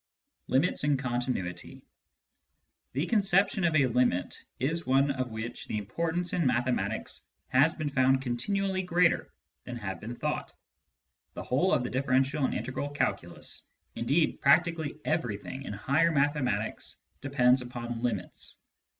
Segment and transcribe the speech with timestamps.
[0.01, 1.85] CHAPTER X LIMITS AND CONTINUITY
[2.93, 4.35] The conception of a" limit"
[4.69, 9.31] is one of which the importance in mathematics has been found continually greater
[9.63, 10.55] than had been thought.
[11.35, 17.61] The whole of the differential and integral calculus, indeed practically everything in higher mathematics, depends
[17.61, 18.57] upon limits.